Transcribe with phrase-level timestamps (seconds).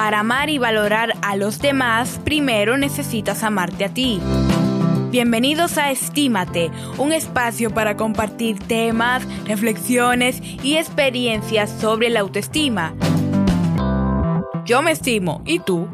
[0.00, 4.18] Para amar y valorar a los demás, primero necesitas amarte a ti.
[5.10, 12.94] Bienvenidos a Estímate, un espacio para compartir temas, reflexiones y experiencias sobre la autoestima.
[14.64, 15.86] Yo me estimo, ¿y tú?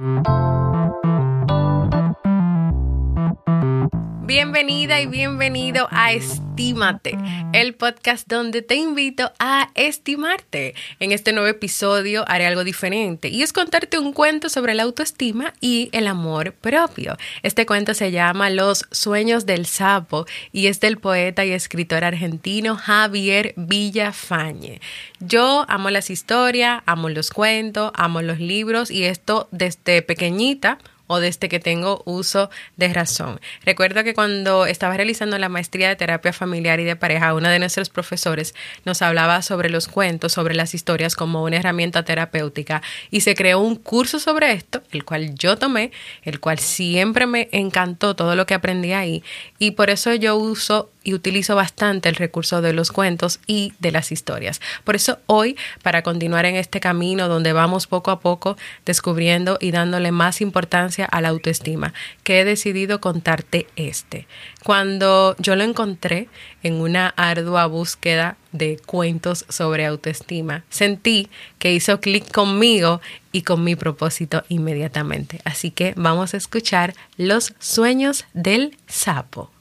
[4.27, 7.17] Bienvenida y bienvenido a Estímate,
[7.53, 10.75] el podcast donde te invito a estimarte.
[10.99, 15.55] En este nuevo episodio haré algo diferente y es contarte un cuento sobre la autoestima
[15.61, 17.17] y el amor propio.
[17.45, 22.75] Este cuento se llama Los sueños del sapo y es del poeta y escritor argentino
[22.75, 24.81] Javier Villafañe.
[25.21, 31.19] Yo amo las historias, amo los cuentos, amo los libros y esto desde pequeñita o
[31.19, 33.41] desde que tengo uso de razón.
[33.65, 37.59] Recuerdo que cuando estaba realizando la maestría de terapia familiar y de pareja, uno de
[37.59, 43.21] nuestros profesores nos hablaba sobre los cuentos, sobre las historias como una herramienta terapéutica y
[43.21, 45.93] se creó un curso sobre esto, el cual yo tomé,
[46.23, 49.23] el cual siempre me encantó todo lo que aprendí ahí
[49.59, 53.93] y por eso yo uso y utilizo bastante el recurso de los cuentos y de
[53.93, 54.61] las historias.
[54.83, 59.71] Por eso hoy, para continuar en este camino donde vamos poco a poco descubriendo y
[59.71, 64.27] dándole más importancia a la autoestima, que he decidido contarte este.
[64.65, 66.29] Cuando yo lo encontré
[66.65, 73.63] en una ardua búsqueda de cuentos sobre autoestima, sentí que hizo clic conmigo y con
[73.63, 75.41] mi propósito inmediatamente.
[75.45, 79.53] Así que vamos a escuchar Los sueños del sapo.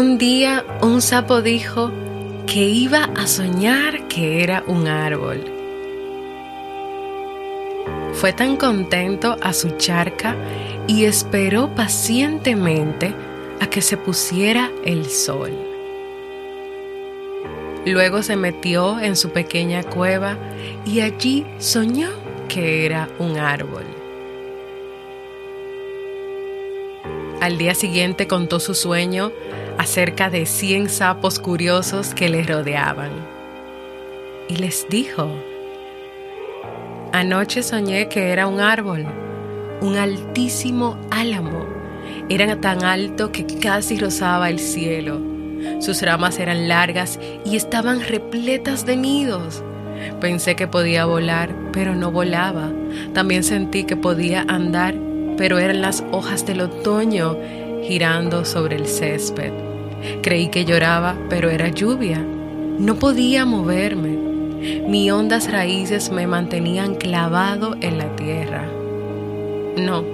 [0.00, 1.92] Un día un sapo dijo
[2.46, 5.44] que iba a soñar que era un árbol.
[8.14, 10.34] Fue tan contento a su charca
[10.86, 13.14] y esperó pacientemente
[13.60, 15.52] a que se pusiera el sol.
[17.84, 20.38] Luego se metió en su pequeña cueva
[20.86, 22.08] y allí soñó
[22.48, 23.84] que era un árbol.
[27.40, 29.32] Al día siguiente contó su sueño
[29.78, 33.10] acerca de cien sapos curiosos que le rodeaban.
[34.46, 35.26] Y les dijo,
[37.12, 39.06] anoche soñé que era un árbol,
[39.80, 41.64] un altísimo álamo.
[42.28, 45.18] Era tan alto que casi rozaba el cielo.
[45.80, 49.62] Sus ramas eran largas y estaban repletas de nidos.
[50.20, 52.70] Pensé que podía volar, pero no volaba.
[53.14, 54.94] También sentí que podía andar,
[55.40, 57.34] pero eran las hojas del otoño
[57.82, 59.50] girando sobre el césped.
[60.22, 62.22] Creí que lloraba, pero era lluvia.
[62.78, 64.18] No podía moverme.
[64.86, 68.68] Mis hondas raíces me mantenían clavado en la tierra.
[69.78, 70.04] No,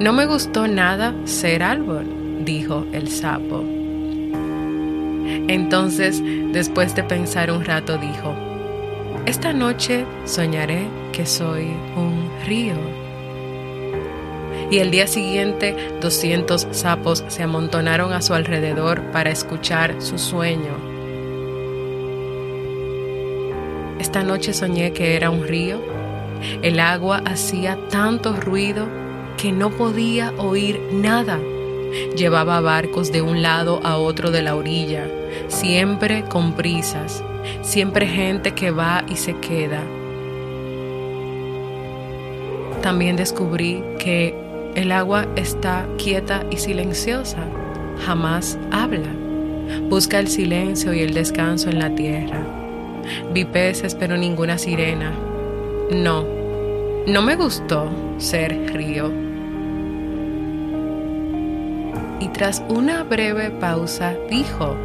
[0.00, 2.04] no me gustó nada ser árbol,
[2.44, 3.64] dijo el sapo.
[5.48, 8.34] Entonces, después de pensar un rato, dijo,
[9.24, 12.97] esta noche soñaré que soy un río
[14.70, 20.76] y el día siguiente 200 sapos se amontonaron a su alrededor para escuchar su sueño.
[23.98, 25.80] Esta noche soñé que era un río.
[26.62, 28.86] El agua hacía tanto ruido
[29.36, 31.38] que no podía oír nada.
[32.16, 35.08] Llevaba barcos de un lado a otro de la orilla,
[35.48, 37.24] siempre con prisas,
[37.62, 39.82] siempre gente que va y se queda.
[42.82, 47.44] También descubrí que el agua está quieta y silenciosa,
[48.04, 49.08] jamás habla.
[49.88, 52.40] Busca el silencio y el descanso en la tierra.
[53.32, 55.12] Vi peces pero ninguna sirena.
[55.90, 56.24] No,
[57.06, 59.10] no me gustó ser río.
[62.20, 64.76] Y tras una breve pausa dijo,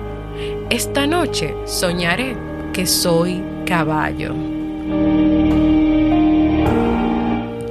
[0.70, 2.36] esta noche soñaré
[2.74, 4.34] que soy caballo.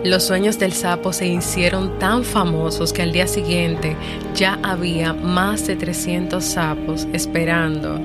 [0.05, 3.97] Los sueños del sapo se hicieron tan famosos que al día siguiente
[4.35, 8.01] ya había más de 300 sapos esperando.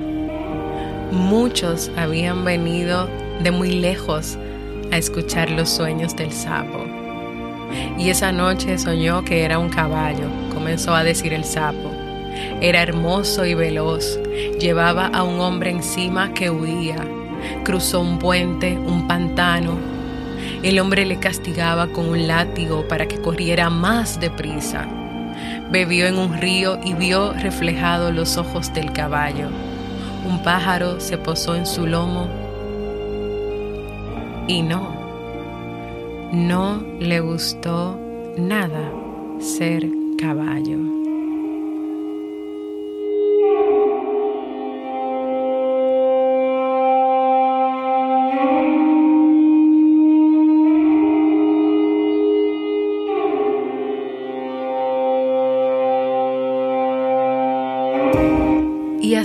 [1.12, 3.10] Muchos habían venido
[3.42, 4.38] de muy lejos
[4.92, 6.86] a escuchar los sueños del sapo.
[7.98, 11.92] Y esa noche soñó que era un caballo, comenzó a decir el sapo.
[12.62, 14.20] Era hermoso y veloz,
[14.60, 17.04] llevaba a un hombre encima que huía,
[17.64, 19.97] cruzó un puente, un pantano,
[20.64, 24.88] el hombre le castigaba con un látigo para que corriera más deprisa.
[25.70, 29.50] bebió en un río y vio reflejado los ojos del caballo.
[30.28, 32.30] Un pájaro se posó en su lomo
[34.48, 34.96] y no,
[36.32, 38.00] no le gustó
[38.38, 38.92] nada
[39.40, 40.97] ser caballo.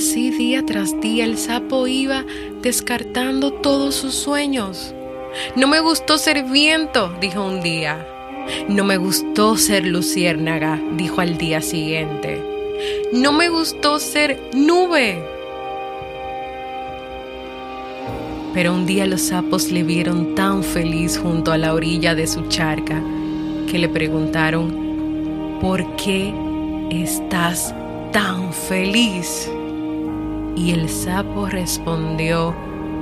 [0.02, 2.24] Así día tras día el sapo iba
[2.60, 4.92] descartando todos sus sueños.
[5.54, 8.04] No me gustó ser viento, dijo un día.
[8.68, 12.42] No me gustó ser luciérnaga, dijo al día siguiente.
[13.12, 15.22] No me gustó ser nube.
[18.54, 22.48] Pero un día los sapos le vieron tan feliz junto a la orilla de su
[22.48, 23.00] charca
[23.70, 26.34] que le preguntaron, ¿por qué
[26.90, 27.72] estás
[28.10, 29.48] tan feliz?
[30.56, 32.54] Y el sapo respondió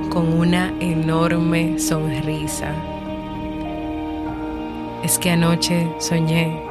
[0.09, 2.73] con una enorme sonrisa.
[5.03, 6.61] Es que anoche soñé,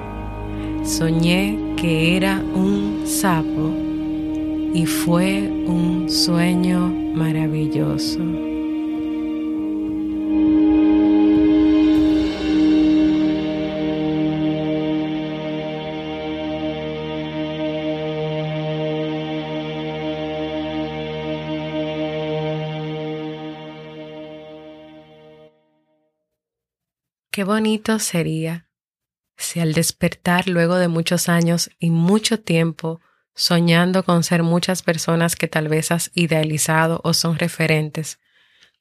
[0.85, 3.73] soñé que era un sapo
[4.73, 8.50] y fue un sueño maravilloso.
[27.41, 28.69] Qué bonito sería
[29.39, 33.01] si al despertar luego de muchos años y mucho tiempo
[33.35, 38.21] soñando con ser muchas personas que tal vez has idealizado o son referentes,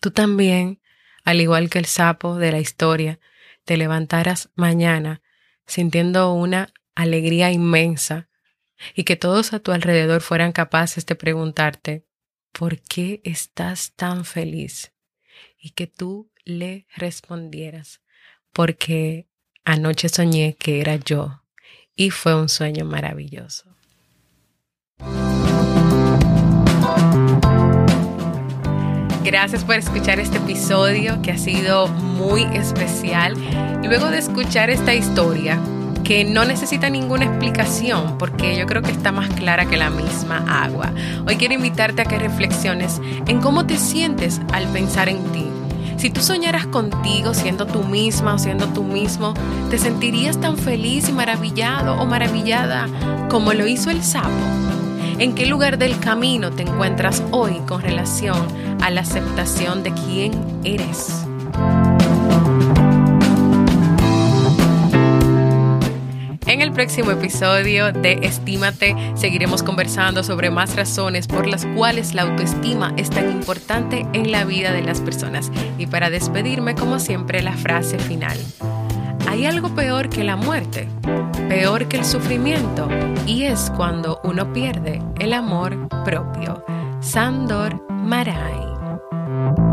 [0.02, 0.82] tú también,
[1.24, 3.22] al igual que el sapo de la historia,
[3.64, 5.22] te levantaras mañana
[5.66, 8.28] sintiendo una alegría inmensa
[8.94, 12.06] y que todos a tu alrededor fueran capaces de preguntarte,
[12.52, 14.92] ¿por qué estás tan feliz?
[15.58, 18.02] Y que tú le respondieras,
[18.54, 19.28] porque
[19.66, 21.42] anoche soñé que era yo
[21.96, 23.66] y fue un sueño maravilloso.
[29.24, 33.36] Gracias por escuchar este episodio que ha sido muy especial.
[33.84, 35.60] Luego de escuchar esta historia,
[36.04, 40.64] que no necesita ninguna explicación porque yo creo que está más clara que la misma
[40.64, 40.92] agua.
[41.28, 45.49] Hoy quiero invitarte a que reflexiones en cómo te sientes al pensar en ti
[46.00, 49.34] si tú soñaras contigo siendo tú misma o siendo tú mismo,
[49.70, 52.88] ¿te sentirías tan feliz y maravillado o maravillada
[53.30, 54.30] como lo hizo el sapo?
[55.18, 58.48] ¿En qué lugar del camino te encuentras hoy con relación
[58.82, 60.32] a la aceptación de quién
[60.64, 61.29] eres?
[66.70, 72.94] El próximo episodio de Estímate seguiremos conversando sobre más razones por las cuales la autoestima
[72.96, 75.52] es tan importante en la vida de las personas.
[75.80, 78.38] Y para despedirme, como siempre, la frase final.
[79.28, 80.88] Hay algo peor que la muerte,
[81.50, 82.88] peor que el sufrimiento,
[83.26, 86.64] y es cuando uno pierde el amor propio.
[87.00, 89.69] Sandor Maray.